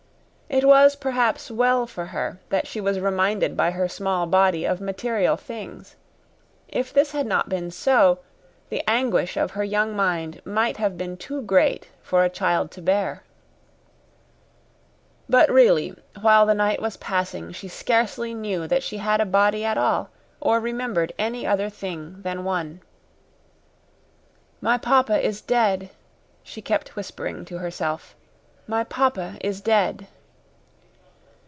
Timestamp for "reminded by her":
2.99-3.87